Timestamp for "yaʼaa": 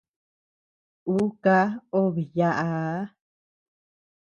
2.37-2.97